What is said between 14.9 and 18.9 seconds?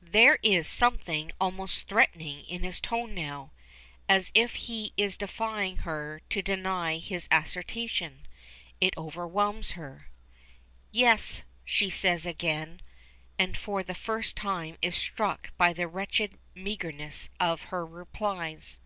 struck by the wretched meagreness of her replies.